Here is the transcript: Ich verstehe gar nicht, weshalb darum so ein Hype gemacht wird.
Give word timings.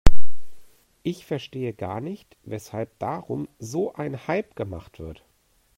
Ich 1.03 1.27
verstehe 1.27 1.75
gar 1.75 2.01
nicht, 2.01 2.35
weshalb 2.41 2.97
darum 2.97 3.47
so 3.59 3.93
ein 3.93 4.25
Hype 4.25 4.55
gemacht 4.55 4.97
wird. 4.99 5.23